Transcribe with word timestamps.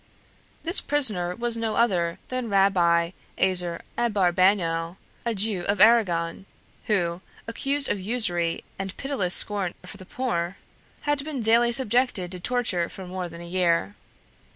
This 0.63 0.81
prisoner 0.81 1.35
was 1.35 1.55
no 1.57 1.75
other 1.75 2.17
than 2.29 2.49
Rabbi 2.49 3.11
Aser 3.37 3.83
Abarbanel, 3.99 4.97
a 5.27 5.35
Jew 5.35 5.61
of 5.67 5.79
Arragon, 5.79 6.47
who 6.85 7.21
accused 7.47 7.87
of 7.87 7.99
usury 7.99 8.63
and 8.79 8.97
pitiless 8.97 9.35
scorn 9.35 9.75
for 9.85 9.97
the 9.97 10.05
poor 10.07 10.57
had 11.01 11.23
been 11.23 11.39
daily 11.39 11.71
subjected 11.71 12.31
to 12.31 12.39
torture 12.39 12.89
for 12.89 13.05
more 13.05 13.29
than 13.29 13.41
a 13.41 13.47
year. 13.47 13.93